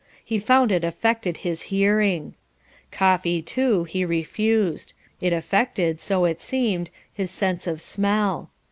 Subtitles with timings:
[0.25, 2.33] He found it affected his hearing.
[2.89, 4.93] Coffee, too, he refused.
[5.19, 8.49] It affected, so it seemed, his sense of smell.